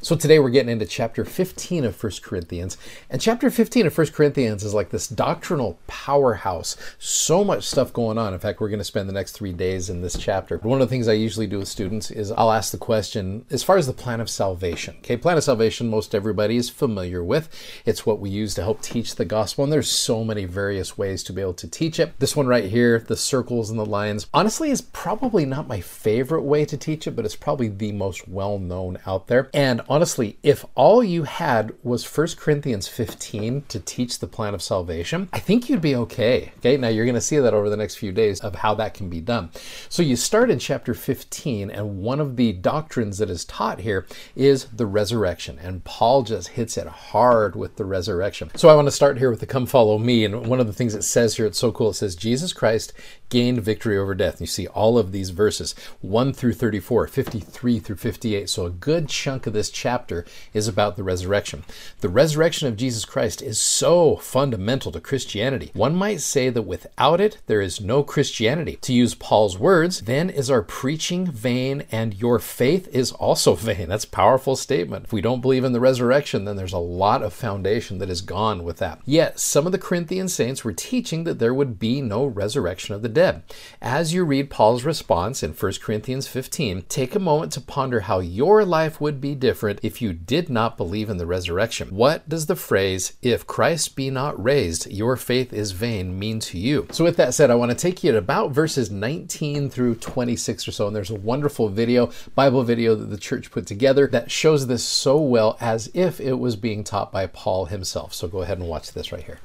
So 0.00 0.14
today 0.14 0.38
we're 0.38 0.50
getting 0.50 0.70
into 0.70 0.86
chapter 0.86 1.24
15 1.24 1.84
of 1.84 2.00
1 2.00 2.12
Corinthians. 2.22 2.78
And 3.10 3.20
chapter 3.20 3.50
15 3.50 3.88
of 3.88 3.98
1 3.98 4.06
Corinthians 4.08 4.62
is 4.62 4.72
like 4.72 4.90
this 4.90 5.08
doctrinal 5.08 5.76
powerhouse. 5.88 6.76
So 7.00 7.42
much 7.42 7.64
stuff 7.64 7.92
going 7.92 8.16
on. 8.16 8.32
In 8.32 8.38
fact, 8.38 8.60
we're 8.60 8.68
going 8.68 8.78
to 8.78 8.84
spend 8.84 9.08
the 9.08 9.12
next 9.12 9.32
three 9.32 9.52
days 9.52 9.90
in 9.90 10.00
this 10.00 10.16
chapter. 10.16 10.58
One 10.58 10.80
of 10.80 10.88
the 10.88 10.90
things 10.90 11.08
I 11.08 11.14
usually 11.14 11.48
do 11.48 11.58
with 11.58 11.66
students 11.66 12.12
is 12.12 12.30
I'll 12.30 12.52
ask 12.52 12.70
the 12.70 12.78
question 12.78 13.44
as 13.50 13.64
far 13.64 13.76
as 13.76 13.88
the 13.88 13.92
plan 13.92 14.20
of 14.20 14.30
salvation. 14.30 14.94
Okay, 14.98 15.16
plan 15.16 15.36
of 15.36 15.42
salvation, 15.42 15.90
most 15.90 16.14
everybody 16.14 16.56
is 16.56 16.70
familiar 16.70 17.24
with. 17.24 17.48
It's 17.84 18.06
what 18.06 18.20
we 18.20 18.30
use 18.30 18.54
to 18.54 18.62
help 18.62 18.80
teach 18.80 19.16
the 19.16 19.24
gospel. 19.24 19.64
And 19.64 19.72
there's 19.72 19.90
so 19.90 20.22
many 20.22 20.44
various 20.44 20.96
ways 20.96 21.24
to 21.24 21.32
be 21.32 21.42
able 21.42 21.54
to 21.54 21.68
teach 21.68 21.98
it. 21.98 22.16
This 22.20 22.36
one 22.36 22.46
right 22.46 22.70
here, 22.70 23.00
the 23.00 23.16
circles 23.16 23.68
and 23.68 23.78
the 23.80 23.84
lines, 23.84 24.28
honestly 24.32 24.70
is 24.70 24.80
probably 24.80 25.44
not 25.44 25.66
my 25.66 25.80
favorite 25.80 26.42
way 26.42 26.64
to 26.66 26.76
teach 26.76 27.08
it, 27.08 27.16
but 27.16 27.24
it's 27.24 27.34
probably 27.34 27.66
the 27.66 27.90
most 27.90 28.28
well 28.28 28.60
known 28.60 28.98
out 29.04 29.26
there. 29.26 29.50
And 29.52 29.82
honestly, 29.88 30.38
if 30.42 30.64
all 30.74 31.02
you 31.02 31.24
had 31.24 31.72
was 31.82 32.04
1 32.04 32.28
Corinthians 32.36 32.86
15 32.86 33.62
to 33.68 33.80
teach 33.80 34.18
the 34.18 34.26
plan 34.26 34.54
of 34.54 34.62
salvation, 34.62 35.28
I 35.32 35.38
think 35.38 35.68
you'd 35.68 35.80
be 35.80 35.96
okay. 35.96 36.52
Okay, 36.58 36.76
now 36.76 36.88
you're 36.88 37.04
going 37.04 37.14
to 37.14 37.20
see 37.20 37.38
that 37.38 37.54
over 37.54 37.70
the 37.70 37.76
next 37.76 37.96
few 37.96 38.12
days 38.12 38.40
of 38.40 38.56
how 38.56 38.74
that 38.74 38.94
can 38.94 39.08
be 39.08 39.20
done. 39.20 39.50
So 39.88 40.02
you 40.02 40.16
start 40.16 40.50
in 40.50 40.58
chapter 40.58 40.94
15, 40.94 41.70
and 41.70 41.98
one 41.98 42.20
of 42.20 42.36
the 42.36 42.52
doctrines 42.52 43.18
that 43.18 43.30
is 43.30 43.44
taught 43.44 43.80
here 43.80 44.06
is 44.36 44.66
the 44.66 44.86
resurrection. 44.86 45.58
And 45.60 45.84
Paul 45.84 46.22
just 46.22 46.48
hits 46.48 46.76
it 46.76 46.86
hard 46.86 47.56
with 47.56 47.76
the 47.76 47.84
resurrection. 47.84 48.50
So 48.54 48.68
I 48.68 48.74
want 48.74 48.86
to 48.88 48.92
start 48.92 49.18
here 49.18 49.30
with 49.30 49.40
the 49.40 49.46
come 49.46 49.66
follow 49.66 49.98
me. 49.98 50.24
And 50.24 50.46
one 50.46 50.60
of 50.60 50.66
the 50.66 50.72
things 50.72 50.94
it 50.94 51.02
says 51.04 51.36
here, 51.36 51.46
it's 51.46 51.58
so 51.58 51.72
cool. 51.72 51.90
It 51.90 51.94
says, 51.94 52.14
Jesus 52.14 52.52
Christ 52.52 52.92
gained 53.28 53.62
victory 53.62 53.96
over 53.98 54.14
death. 54.14 54.40
You 54.40 54.46
see 54.46 54.66
all 54.68 54.98
of 54.98 55.12
these 55.12 55.30
verses 55.30 55.74
1 56.00 56.32
through 56.32 56.54
34, 56.54 57.06
53 57.08 57.78
through 57.78 57.96
58. 57.96 58.48
So 58.48 58.66
a 58.66 58.70
good 58.70 59.08
chunk 59.08 59.46
of 59.46 59.52
this 59.52 59.70
chapter 59.78 60.24
is 60.52 60.66
about 60.66 60.96
the 60.96 61.04
resurrection. 61.04 61.64
The 62.00 62.08
resurrection 62.08 62.66
of 62.66 62.76
Jesus 62.76 63.04
Christ 63.04 63.40
is 63.40 63.60
so 63.60 64.16
fundamental 64.16 64.90
to 64.92 65.00
Christianity. 65.00 65.70
One 65.72 65.94
might 65.94 66.20
say 66.20 66.50
that 66.50 66.62
without 66.62 67.20
it, 67.20 67.38
there 67.46 67.60
is 67.60 67.80
no 67.80 68.02
Christianity. 68.02 68.78
To 68.82 68.92
use 68.92 69.14
Paul's 69.14 69.56
words, 69.58 70.02
then 70.02 70.30
is 70.30 70.50
our 70.50 70.62
preaching 70.62 71.26
vain 71.30 71.84
and 71.92 72.14
your 72.14 72.38
faith 72.38 72.88
is 72.92 73.12
also 73.12 73.54
vain. 73.68 73.88
That's 73.88 74.04
a 74.04 74.10
powerful 74.10 74.56
statement. 74.56 75.04
If 75.04 75.12
we 75.12 75.20
don't 75.20 75.40
believe 75.40 75.64
in 75.64 75.72
the 75.72 75.80
resurrection, 75.80 76.44
then 76.44 76.56
there's 76.56 76.72
a 76.72 76.78
lot 76.78 77.22
of 77.22 77.32
foundation 77.32 77.98
that 77.98 78.10
is 78.10 78.20
gone 78.20 78.64
with 78.64 78.78
that. 78.78 79.00
Yet, 79.04 79.38
some 79.38 79.66
of 79.66 79.72
the 79.72 79.78
Corinthian 79.78 80.28
saints 80.28 80.64
were 80.64 80.72
teaching 80.72 81.24
that 81.24 81.38
there 81.38 81.54
would 81.54 81.78
be 81.78 82.02
no 82.02 82.26
resurrection 82.26 82.94
of 82.94 83.02
the 83.02 83.08
dead. 83.08 83.42
As 83.80 84.12
you 84.12 84.24
read 84.24 84.50
Paul's 84.50 84.84
response 84.84 85.42
in 85.42 85.52
1 85.52 85.72
Corinthians 85.80 86.26
15, 86.26 86.82
take 86.88 87.14
a 87.14 87.20
moment 87.20 87.52
to 87.52 87.60
ponder 87.60 88.00
how 88.00 88.18
your 88.18 88.64
life 88.64 89.00
would 89.00 89.20
be 89.20 89.34
different 89.34 89.67
if 89.82 90.00
you 90.00 90.12
did 90.12 90.48
not 90.48 90.76
believe 90.76 91.10
in 91.10 91.16
the 91.16 91.26
resurrection. 91.26 91.88
What 91.88 92.28
does 92.28 92.46
the 92.46 92.56
phrase, 92.56 93.12
if 93.22 93.46
Christ 93.46 93.96
be 93.96 94.10
not 94.10 94.42
raised, 94.42 94.90
your 94.90 95.16
faith 95.16 95.52
is 95.52 95.72
vain, 95.72 96.18
mean 96.18 96.40
to 96.40 96.58
you? 96.58 96.86
So, 96.90 97.04
with 97.04 97.16
that 97.16 97.34
said, 97.34 97.50
I 97.50 97.54
want 97.54 97.70
to 97.70 97.76
take 97.76 98.02
you 98.04 98.12
to 98.12 98.18
about 98.18 98.50
verses 98.50 98.90
19 98.90 99.70
through 99.70 99.96
26 99.96 100.68
or 100.68 100.72
so, 100.72 100.86
and 100.86 100.94
there's 100.94 101.10
a 101.10 101.14
wonderful 101.14 101.68
video, 101.68 102.10
Bible 102.34 102.62
video 102.62 102.94
that 102.94 103.06
the 103.06 103.16
church 103.16 103.50
put 103.50 103.66
together 103.66 104.06
that 104.08 104.30
shows 104.30 104.66
this 104.66 104.84
so 104.84 105.18
well 105.18 105.56
as 105.60 105.90
if 105.94 106.20
it 106.20 106.34
was 106.34 106.56
being 106.56 106.84
taught 106.84 107.10
by 107.10 107.26
Paul 107.26 107.66
himself. 107.66 108.12
So, 108.12 108.28
go 108.28 108.42
ahead 108.42 108.58
and 108.58 108.68
watch 108.68 108.92
this 108.92 109.12
right 109.12 109.24
here. 109.24 109.38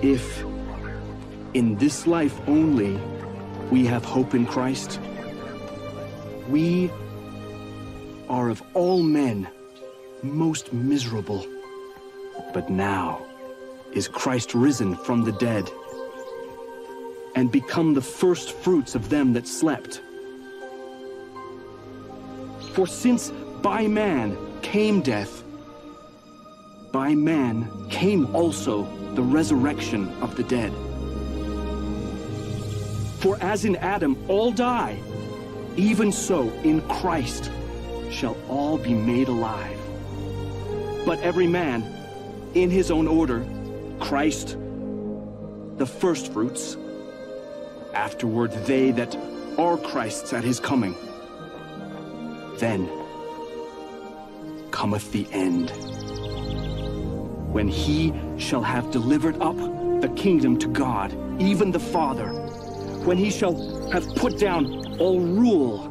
If 0.00 0.44
in 1.54 1.76
this 1.76 2.06
life 2.06 2.38
only 2.46 2.98
we 3.70 3.84
have 3.86 4.04
hope 4.04 4.34
in 4.34 4.46
Christ, 4.46 5.00
we 6.48 6.90
are 8.28 8.48
of 8.48 8.62
all 8.74 9.02
men 9.02 9.48
most 10.22 10.72
miserable. 10.72 11.46
But 12.52 12.70
now 12.70 13.24
is 13.92 14.08
Christ 14.08 14.54
risen 14.54 14.96
from 14.96 15.24
the 15.24 15.32
dead 15.32 15.70
and 17.34 17.50
become 17.50 17.94
the 17.94 18.02
first 18.02 18.52
fruits 18.52 18.94
of 18.94 19.08
them 19.08 19.32
that 19.34 19.46
slept. 19.46 20.00
For 22.72 22.86
since 22.86 23.30
by 23.62 23.86
man 23.86 24.36
came 24.62 25.02
death, 25.02 25.42
by 26.92 27.14
man 27.14 27.88
came 27.90 28.34
also 28.34 28.84
the 29.14 29.22
resurrection 29.22 30.08
of 30.22 30.36
the 30.36 30.44
dead. 30.44 30.72
For 33.18 33.36
as 33.40 33.64
in 33.64 33.76
Adam 33.76 34.16
all 34.28 34.52
die, 34.52 34.98
even 35.76 36.12
so 36.12 36.50
in 36.62 36.80
Christ 36.88 37.50
shall 38.10 38.36
all 38.48 38.78
be 38.78 38.94
made 38.94 39.28
alive. 39.28 39.78
But 41.04 41.20
every 41.20 41.46
man 41.46 41.82
in 42.54 42.70
his 42.70 42.90
own 42.90 43.08
order, 43.08 43.46
Christ, 43.98 44.56
the 45.76 45.86
firstfruits, 45.86 46.76
afterward 47.92 48.52
they 48.66 48.92
that 48.92 49.16
are 49.58 49.76
Christ's 49.76 50.32
at 50.32 50.44
his 50.44 50.60
coming. 50.60 50.94
Then 52.58 52.88
cometh 54.70 55.10
the 55.10 55.26
end 55.32 55.70
when 57.52 57.66
he 57.66 58.12
shall 58.38 58.62
have 58.62 58.90
delivered 58.92 59.40
up 59.40 59.56
the 60.00 60.12
kingdom 60.14 60.56
to 60.58 60.68
God, 60.68 61.12
even 61.40 61.72
the 61.72 61.80
Father, 61.80 62.47
when 63.08 63.16
he 63.16 63.30
shall 63.30 63.56
have 63.90 64.06
put 64.16 64.38
down 64.38 65.00
all 65.00 65.18
rule 65.18 65.86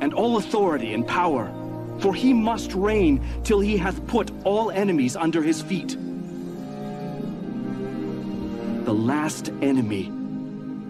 and 0.00 0.14
all 0.14 0.36
authority 0.36 0.94
and 0.94 1.04
power, 1.04 1.52
for 1.98 2.14
he 2.14 2.32
must 2.32 2.72
reign 2.72 3.20
till 3.42 3.58
he 3.58 3.76
hath 3.76 4.06
put 4.06 4.30
all 4.44 4.70
enemies 4.70 5.16
under 5.16 5.42
his 5.42 5.60
feet. 5.60 5.96
The 8.84 8.94
last 8.94 9.48
enemy 9.60 10.12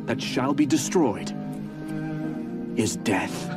that 0.05 0.21
shall 0.21 0.53
be 0.53 0.67
destroyed 0.67 1.33
is 2.77 2.97
death. 2.97 3.49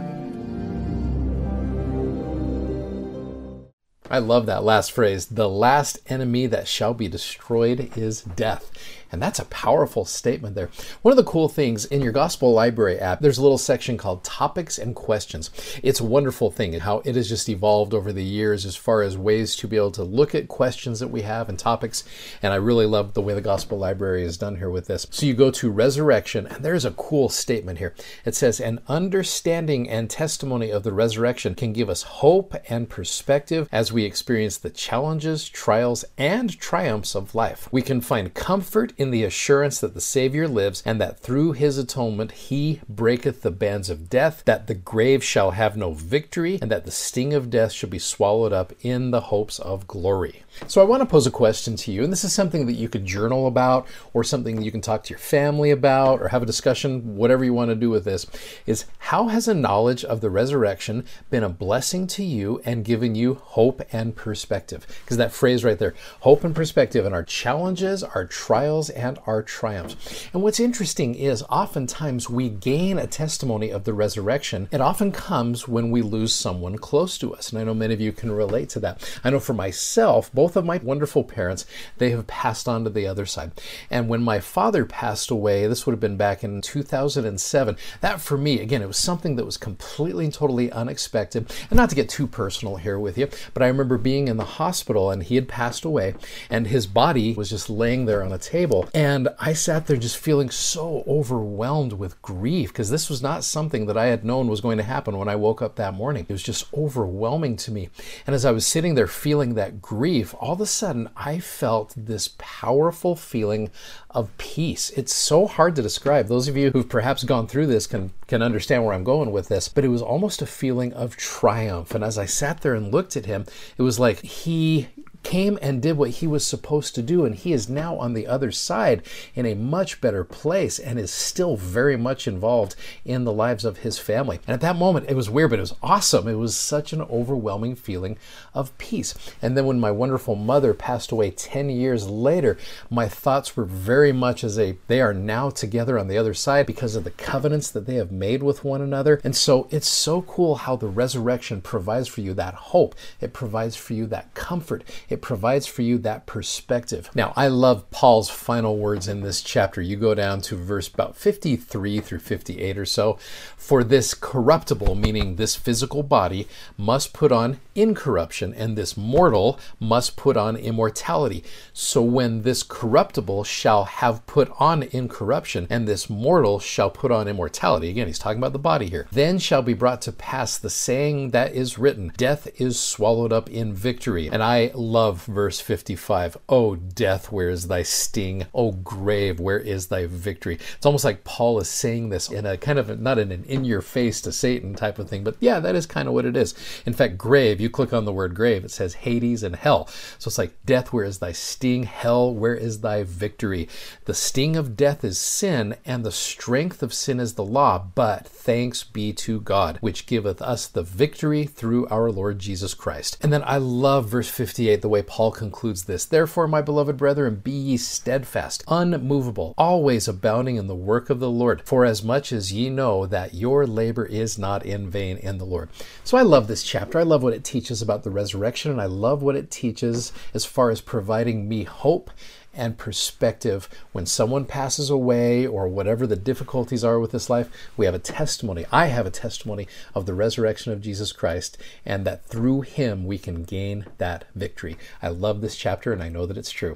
I 4.09 4.19
love 4.19 4.45
that 4.45 4.63
last 4.63 4.93
phrase. 4.93 5.25
The 5.25 5.49
last 5.49 5.99
enemy 6.07 6.45
that 6.47 6.69
shall 6.69 6.93
be 6.93 7.09
destroyed 7.09 7.97
is 7.97 8.21
death. 8.21 8.71
And 9.13 9.21
that's 9.21 9.39
a 9.39 9.45
powerful 9.45 10.03
statement 10.03 10.55
there. 10.55 10.69
One 11.03 11.11
of 11.11 11.17
the 11.17 11.23
cool 11.23 11.47
things 11.47 11.85
in 11.85 12.01
your 12.01 12.11
Gospel 12.11 12.51
Library 12.51 12.99
app, 12.99 13.21
there's 13.21 13.37
a 13.37 13.43
little 13.43 13.59
section 13.59 13.95
called 13.95 14.23
Topics 14.23 14.79
and 14.79 14.95
Questions. 14.95 15.51
It's 15.83 15.99
a 15.99 16.05
wonderful 16.05 16.49
thing 16.49 16.73
how 16.79 17.03
it 17.05 17.15
has 17.15 17.29
just 17.29 17.47
evolved 17.47 17.93
over 17.93 18.11
the 18.11 18.23
years 18.23 18.65
as 18.65 18.75
far 18.75 19.03
as 19.03 19.17
ways 19.17 19.55
to 19.57 19.67
be 19.67 19.77
able 19.77 19.91
to 19.91 20.03
look 20.03 20.33
at 20.33 20.47
questions 20.47 20.99
that 20.99 21.09
we 21.09 21.21
have 21.21 21.47
and 21.47 21.59
topics. 21.59 22.03
And 22.41 22.51
I 22.51 22.55
really 22.55 22.87
love 22.87 23.13
the 23.13 23.21
way 23.21 23.35
the 23.35 23.41
Gospel 23.41 23.77
Library 23.77 24.23
is 24.23 24.37
done 24.37 24.57
here 24.57 24.71
with 24.71 24.87
this. 24.87 25.05
So 25.11 25.27
you 25.27 25.35
go 25.35 25.51
to 25.51 25.69
resurrection, 25.69 26.47
and 26.47 26.65
there's 26.65 26.85
a 26.85 26.91
cool 26.91 27.29
statement 27.29 27.77
here. 27.77 27.93
It 28.25 28.33
says, 28.33 28.59
An 28.59 28.79
understanding 28.87 29.87
and 29.87 30.09
testimony 30.09 30.71
of 30.71 30.81
the 30.81 30.93
resurrection 30.93 31.53
can 31.53 31.71
give 31.71 31.89
us 31.89 32.01
hope 32.01 32.55
and 32.67 32.89
perspective 32.89 33.69
as 33.71 33.91
we 33.91 34.05
experience 34.05 34.57
the 34.57 34.71
challenges, 34.71 35.47
trials, 35.47 36.03
and 36.17 36.57
triumphs 36.59 37.15
of 37.15 37.35
life. 37.35 37.69
We 37.71 37.83
can 37.83 38.01
find 38.01 38.33
comfort 38.33 38.93
in 38.97 39.02
the 39.11 39.23
assurance 39.23 39.79
that 39.79 39.93
the 39.93 40.01
Savior 40.01 40.47
lives, 40.47 40.83
and 40.85 40.99
that 41.01 41.19
through 41.19 41.53
his 41.53 41.77
atonement 41.77 42.31
he 42.31 42.81
breaketh 42.87 43.41
the 43.41 43.51
bands 43.51 43.89
of 43.89 44.09
death, 44.09 44.43
that 44.45 44.67
the 44.67 44.73
grave 44.73 45.23
shall 45.23 45.51
have 45.51 45.77
no 45.77 45.93
victory, 45.93 46.59
and 46.61 46.71
that 46.71 46.85
the 46.85 46.91
sting 46.91 47.33
of 47.33 47.49
death 47.49 47.71
shall 47.71 47.89
be 47.89 47.99
swallowed 47.99 48.53
up 48.53 48.73
in 48.81 49.11
the 49.11 49.21
hopes 49.21 49.59
of 49.59 49.87
glory. 49.87 50.43
So 50.67 50.81
I 50.81 50.85
want 50.85 51.01
to 51.01 51.07
pose 51.07 51.25
a 51.25 51.31
question 51.31 51.75
to 51.77 51.91
you, 51.91 52.03
and 52.03 52.11
this 52.11 52.23
is 52.23 52.33
something 52.33 52.67
that 52.67 52.73
you 52.73 52.87
could 52.87 53.05
journal 53.05 53.47
about, 53.47 53.87
or 54.13 54.23
something 54.23 54.61
you 54.61 54.71
can 54.71 54.81
talk 54.81 55.03
to 55.03 55.09
your 55.09 55.19
family 55.19 55.71
about, 55.71 56.21
or 56.21 56.27
have 56.27 56.43
a 56.43 56.47
discussion, 56.47 57.15
whatever 57.15 57.43
you 57.43 57.53
want 57.53 57.69
to 57.69 57.75
do 57.75 57.89
with 57.89 58.05
this, 58.05 58.27
is 58.65 58.85
how 58.99 59.27
has 59.27 59.47
a 59.47 59.53
knowledge 59.53 60.03
of 60.05 60.21
the 60.21 60.29
resurrection 60.29 61.05
been 61.29 61.43
a 61.43 61.49
blessing 61.49 62.05
to 62.07 62.23
you 62.23 62.61
and 62.65 62.85
given 62.85 63.15
you 63.15 63.35
hope 63.35 63.81
and 63.91 64.15
perspective? 64.15 64.85
Because 65.03 65.17
that 65.17 65.31
phrase 65.31 65.63
right 65.63 65.79
there, 65.79 65.95
hope 66.21 66.43
and 66.43 66.55
perspective, 66.55 67.05
in 67.05 67.13
our 67.13 67.23
challenges, 67.23 68.03
our 68.03 68.25
trials, 68.25 68.89
and 68.93 69.19
our 69.25 69.43
triumphs. 69.43 70.27
And 70.33 70.41
what's 70.41 70.59
interesting 70.59 71.15
is 71.15 71.43
oftentimes 71.43 72.29
we 72.29 72.49
gain 72.49 72.97
a 72.97 73.07
testimony 73.07 73.69
of 73.69 73.83
the 73.83 73.93
resurrection. 73.93 74.67
It 74.71 74.81
often 74.81 75.11
comes 75.11 75.67
when 75.67 75.91
we 75.91 76.01
lose 76.01 76.33
someone 76.33 76.77
close 76.77 77.17
to 77.19 77.33
us. 77.33 77.51
And 77.51 77.59
I 77.59 77.63
know 77.63 77.73
many 77.73 77.93
of 77.93 78.01
you 78.01 78.11
can 78.11 78.31
relate 78.31 78.69
to 78.69 78.79
that. 78.81 79.19
I 79.23 79.29
know 79.29 79.39
for 79.39 79.53
myself, 79.53 80.31
both 80.33 80.55
of 80.55 80.65
my 80.65 80.77
wonderful 80.77 81.23
parents, 81.23 81.65
they 81.97 82.11
have 82.11 82.27
passed 82.27 82.67
on 82.67 82.83
to 82.83 82.89
the 82.89 83.07
other 83.07 83.25
side. 83.25 83.51
And 83.89 84.09
when 84.09 84.23
my 84.23 84.39
father 84.39 84.85
passed 84.85 85.31
away, 85.31 85.67
this 85.67 85.85
would 85.85 85.93
have 85.93 85.99
been 85.99 86.17
back 86.17 86.43
in 86.43 86.61
2007, 86.61 87.77
that 88.01 88.21
for 88.21 88.37
me, 88.37 88.59
again, 88.59 88.81
it 88.81 88.87
was 88.87 88.97
something 88.97 89.35
that 89.35 89.45
was 89.45 89.57
completely 89.57 90.25
and 90.25 90.33
totally 90.33 90.71
unexpected. 90.71 91.51
And 91.69 91.77
not 91.77 91.89
to 91.89 91.95
get 91.95 92.09
too 92.09 92.27
personal 92.27 92.77
here 92.77 92.99
with 92.99 93.17
you, 93.17 93.27
but 93.53 93.63
I 93.63 93.67
remember 93.67 93.97
being 93.97 94.27
in 94.27 94.37
the 94.37 94.43
hospital 94.43 95.11
and 95.11 95.23
he 95.23 95.35
had 95.35 95.47
passed 95.47 95.85
away 95.85 96.15
and 96.49 96.67
his 96.67 96.87
body 96.87 97.33
was 97.33 97.49
just 97.49 97.69
laying 97.69 98.05
there 98.05 98.23
on 98.23 98.31
a 98.31 98.37
table. 98.37 98.72
And 98.93 99.29
I 99.39 99.53
sat 99.53 99.87
there 99.87 99.97
just 99.97 100.17
feeling 100.17 100.49
so 100.49 101.03
overwhelmed 101.07 101.93
with 101.93 102.21
grief 102.21 102.69
because 102.69 102.89
this 102.89 103.09
was 103.09 103.21
not 103.21 103.43
something 103.43 103.85
that 103.85 103.97
I 103.97 104.07
had 104.07 104.25
known 104.25 104.47
was 104.47 104.61
going 104.61 104.77
to 104.77 104.83
happen 104.83 105.17
when 105.17 105.27
I 105.27 105.35
woke 105.35 105.61
up 105.61 105.75
that 105.75 105.93
morning. 105.93 106.25
It 106.27 106.31
was 106.31 106.43
just 106.43 106.73
overwhelming 106.73 107.55
to 107.57 107.71
me. 107.71 107.89
And 108.25 108.33
as 108.33 108.45
I 108.45 108.51
was 108.51 108.65
sitting 108.65 108.95
there 108.95 109.07
feeling 109.07 109.53
that 109.53 109.81
grief, 109.81 110.33
all 110.39 110.53
of 110.53 110.61
a 110.61 110.65
sudden 110.65 111.09
I 111.15 111.39
felt 111.39 111.93
this 111.95 112.29
powerful 112.37 113.15
feeling 113.15 113.69
of 114.09 114.35
peace. 114.37 114.89
It's 114.91 115.13
so 115.13 115.47
hard 115.47 115.75
to 115.75 115.81
describe. 115.81 116.27
Those 116.27 116.47
of 116.47 116.57
you 116.57 116.71
who've 116.71 116.87
perhaps 116.87 117.23
gone 117.23 117.47
through 117.47 117.67
this 117.67 117.87
can 117.87 118.11
can 118.27 118.41
understand 118.41 118.83
where 118.83 118.93
I'm 118.93 119.03
going 119.03 119.31
with 119.31 119.47
this, 119.47 119.67
but 119.67 119.85
it 119.85 119.89
was 119.89 120.01
almost 120.01 120.41
a 120.41 120.47
feeling 120.47 120.91
of 120.93 121.15
triumph. 121.17 121.93
And 121.93 122.03
as 122.03 122.17
I 122.17 122.25
sat 122.25 122.61
there 122.61 122.73
and 122.73 122.91
looked 122.91 123.15
at 123.15 123.27
him, 123.27 123.45
it 123.77 123.83
was 123.83 123.99
like 123.99 124.21
he 124.21 124.87
came 125.23 125.57
and 125.61 125.81
did 125.81 125.97
what 125.97 126.09
he 126.11 126.27
was 126.27 126.45
supposed 126.45 126.93
to 126.95 127.01
do, 127.01 127.25
and 127.25 127.35
he 127.35 127.53
is 127.53 127.69
now 127.69 127.97
on 127.97 128.13
the 128.13 128.27
other 128.27 128.51
side 128.51 129.01
in 129.33 129.45
a 129.45 129.55
much 129.55 130.01
better 130.01 130.23
place 130.23 130.77
and 130.79 130.99
is 130.99 131.11
still 131.11 131.55
very 131.55 131.97
much 131.97 132.27
involved 132.27 132.75
in 133.05 133.23
the 133.23 133.33
lives 133.33 133.65
of 133.65 133.79
his 133.79 133.97
family. 133.97 134.39
And 134.45 134.53
at 134.53 134.61
that 134.61 134.75
moment, 134.75 135.09
it 135.09 135.15
was 135.15 135.29
weird, 135.29 135.49
but 135.49 135.59
it 135.59 135.63
was 135.63 135.75
awesome. 135.81 136.27
It 136.27 136.35
was 136.35 136.55
such 136.55 136.93
an 136.93 137.01
overwhelming 137.01 137.75
feeling 137.75 138.17
of 138.53 138.77
peace. 138.77 139.13
And 139.41 139.57
then 139.57 139.65
when 139.65 139.79
my 139.79 139.91
wonderful 139.91 140.35
mother 140.35 140.73
passed 140.73 141.11
away 141.11 141.31
10 141.31 141.69
years 141.69 142.07
later, 142.07 142.57
my 142.89 143.07
thoughts 143.07 143.55
were 143.55 143.65
very 143.65 144.11
much 144.11 144.43
as 144.43 144.59
a 144.59 144.77
they 144.87 145.01
are 145.01 145.13
now 145.13 145.49
together 145.49 145.97
on 145.97 146.07
the 146.07 146.17
other 146.17 146.33
side 146.33 146.65
because 146.65 146.95
of 146.95 147.03
the 147.03 147.11
covenants 147.11 147.71
that 147.71 147.85
they 147.85 147.95
have 147.95 148.11
made 148.11 148.43
with 148.43 148.63
one 148.63 148.81
another. 148.81 149.19
And 149.23 149.35
so 149.35 149.67
it's 149.71 149.89
so 149.89 150.21
cool 150.23 150.55
how 150.55 150.75
the 150.75 150.87
resurrection 150.87 151.61
provides 151.61 152.07
for 152.07 152.21
you 152.21 152.33
that 152.35 152.53
hope, 152.53 152.95
it 153.21 153.33
provides 153.33 153.75
for 153.75 153.93
you 153.93 154.05
that 154.07 154.33
comfort 154.33 154.83
it 155.13 155.21
provides 155.21 155.67
for 155.67 155.83
you 155.83 155.97
that 155.99 156.25
perspective. 156.25 157.09
Now, 157.13 157.33
I 157.35 157.47
love 157.47 157.89
Paul's 157.91 158.29
final 158.29 158.77
words 158.77 159.07
in 159.07 159.21
this 159.21 159.41
chapter. 159.41 159.81
You 159.81 159.95
go 159.95 160.15
down 160.15 160.41
to 160.41 160.55
verse 160.55 160.87
about 160.87 161.15
53 161.15 162.01
through 162.01 162.19
58 162.19 162.77
or 162.77 162.85
so. 162.85 163.17
For 163.55 163.83
this 163.83 164.13
corruptible, 164.13 164.95
meaning 164.95 165.35
this 165.35 165.55
physical 165.55 166.03
body, 166.03 166.47
must 166.77 167.13
put 167.13 167.31
on 167.31 167.59
incorruption, 167.75 168.53
and 168.53 168.77
this 168.77 168.95
mortal 168.95 169.59
must 169.79 170.15
put 170.15 170.37
on 170.37 170.55
immortality. 170.55 171.43
So 171.73 172.01
when 172.01 172.41
this 172.41 172.63
corruptible 172.63 173.43
shall 173.43 173.85
have 173.85 174.25
put 174.25 174.51
on 174.59 174.83
incorruption, 174.83 175.67
and 175.69 175.87
this 175.87 176.09
mortal 176.09 176.59
shall 176.59 176.89
put 176.89 177.11
on 177.11 177.27
immortality, 177.27 177.89
again, 177.89 178.07
he's 178.07 178.19
talking 178.19 178.39
about 178.39 178.53
the 178.53 178.59
body 178.59 178.89
here, 178.89 179.07
then 179.11 179.39
shall 179.39 179.61
be 179.61 179.73
brought 179.73 180.01
to 180.03 180.11
pass 180.11 180.57
the 180.57 180.69
saying 180.69 181.31
that 181.31 181.53
is 181.53 181.77
written 181.77 182.11
Death 182.17 182.47
is 182.59 182.79
swallowed 182.79 183.33
up 183.33 183.49
in 183.49 183.73
victory. 183.73 184.29
And 184.29 184.43
I 184.43 184.71
love 184.73 185.25
verse 185.25 185.59
55. 185.59 186.37
Oh, 186.49 186.75
death, 186.75 187.31
where 187.31 187.49
is 187.49 187.67
thy 187.67 187.83
sting? 187.83 188.45
Oh, 188.53 188.71
grave, 188.71 189.39
where 189.39 189.59
is 189.59 189.87
thy 189.87 190.05
victory? 190.05 190.55
It's 190.55 190.85
almost 190.85 191.05
like 191.05 191.23
Paul 191.23 191.59
is 191.59 191.69
saying 191.69 192.09
this 192.09 192.29
in 192.29 192.45
a 192.45 192.57
kind 192.57 192.79
of 192.79 192.99
not 192.99 193.17
in 193.17 193.31
an 193.31 193.43
in 193.45 193.65
your 193.65 193.81
face 193.81 194.21
to 194.21 194.31
Satan 194.31 194.75
type 194.75 194.99
of 194.99 195.09
thing, 195.09 195.23
but 195.23 195.35
yeah, 195.39 195.59
that 195.59 195.75
is 195.75 195.85
kind 195.85 196.07
of 196.07 196.13
what 196.13 196.25
it 196.25 196.35
is. 196.35 196.53
In 196.85 196.93
fact, 196.93 197.17
grave, 197.17 197.59
you 197.63 197.69
click 197.69 197.93
on 197.93 198.05
the 198.05 198.13
word 198.13 198.35
grave, 198.35 198.63
it 198.63 198.71
says 198.71 198.93
Hades 198.93 199.41
and 199.41 199.55
hell. 199.55 199.87
So 200.19 200.27
it's 200.27 200.37
like 200.37 200.53
death, 200.65 200.93
where 200.93 201.05
is 201.05 201.17
thy 201.17 201.31
sting? 201.31 201.83
Hell, 201.83 202.33
where 202.33 202.55
is 202.55 202.81
thy 202.81 203.03
victory? 203.03 203.67
The 204.05 204.13
sting 204.13 204.55
of 204.55 204.77
death 204.77 205.03
is 205.03 205.17
sin, 205.17 205.75
and 205.85 206.05
the 206.05 206.11
strength 206.11 206.83
of 206.83 206.93
sin 206.93 207.19
is 207.19 207.33
the 207.33 207.43
law, 207.43 207.83
but 207.95 208.27
thanks 208.27 208.83
be 208.83 209.13
to 209.13 209.39
God, 209.39 209.77
which 209.81 210.05
giveth 210.05 210.41
us 210.41 210.67
the 210.67 210.83
victory 210.83 211.45
through 211.45 211.87
our 211.87 212.11
Lord 212.11 212.39
Jesus 212.39 212.73
Christ. 212.73 213.17
And 213.21 213.31
then 213.31 213.43
I 213.45 213.57
love 213.57 214.09
verse 214.09 214.29
58, 214.29 214.81
the 214.81 214.89
way 214.89 215.01
Paul 215.01 215.31
concludes 215.31 215.85
this. 215.85 216.05
Therefore, 216.05 216.47
my 216.47 216.61
beloved 216.61 216.97
brethren, 216.97 217.35
be 217.35 217.51
ye 217.51 217.77
steadfast, 217.77 218.63
unmovable, 218.67 219.53
always 219.57 220.07
abounding 220.07 220.57
in 220.57 220.67
the 220.67 220.75
work 220.75 221.09
of 221.09 221.19
the 221.19 221.29
Lord, 221.29 221.61
for 221.65 221.85
as 221.85 222.03
much 222.03 222.31
as 222.33 222.51
ye 222.51 222.69
know 222.69 223.05
that 223.05 223.33
your 223.33 223.65
labor 223.65 224.05
is 224.05 224.37
not 224.37 224.65
in 224.65 224.89
vain 224.89 225.17
in 225.17 225.37
the 225.37 225.45
Lord. 225.45 225.69
So 226.03 226.17
I 226.17 226.21
love 226.21 226.47
this 226.47 226.63
chapter. 226.63 226.99
I 226.99 227.03
love 227.03 227.23
what 227.23 227.33
it 227.33 227.43
teaches 227.53 227.83
about 227.83 228.03
the 228.03 228.09
resurrection, 228.09 228.71
and 228.71 228.81
I 228.81 228.87
love 228.87 229.21
what 229.21 229.35
it 229.35 229.51
teaches 229.51 230.11
as 230.33 230.43
far 230.43 230.71
as 230.71 230.81
providing 230.81 231.47
me 231.47 231.65
hope 231.65 232.09
and 232.51 232.79
perspective. 232.79 233.69
When 233.91 234.07
someone 234.07 234.45
passes 234.45 234.89
away 234.89 235.45
or 235.45 235.67
whatever 235.67 236.07
the 236.07 236.15
difficulties 236.15 236.83
are 236.83 236.99
with 236.99 237.11
this 237.11 237.29
life, 237.29 237.51
we 237.77 237.85
have 237.85 237.93
a 237.93 237.99
testimony. 237.99 238.65
I 238.71 238.87
have 238.87 239.05
a 239.05 239.11
testimony 239.11 239.67
of 239.93 240.07
the 240.07 240.15
resurrection 240.15 240.73
of 240.73 240.81
Jesus 240.81 241.11
Christ 241.11 241.59
and 241.85 242.05
that 242.05 242.25
through 242.25 242.61
him 242.61 243.05
we 243.05 243.19
can 243.19 243.43
gain 243.43 243.85
that 243.99 244.25
victory. 244.33 244.75
I 244.99 245.09
love 245.09 245.41
this 245.41 245.55
chapter 245.55 245.93
and 245.93 246.01
I 246.01 246.09
know 246.09 246.25
that 246.25 246.37
it's 246.37 246.51
true. 246.51 246.75